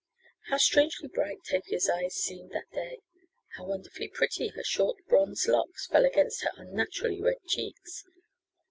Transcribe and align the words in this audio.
How 0.47 0.57
strangely 0.57 1.09
bright 1.09 1.43
Tavia's 1.43 1.87
eyes 1.87 2.15
seemed 2.15 2.49
that 2.53 2.71
day! 2.73 3.01
How 3.55 3.65
wonderfully 3.67 4.07
pretty 4.07 4.47
her 4.47 4.63
short 4.63 4.97
bronze 5.07 5.47
locks 5.47 5.85
fell 5.85 6.05
against 6.05 6.41
her 6.41 6.49
unnaturally 6.57 7.21
red 7.21 7.37
cheeks! 7.47 8.03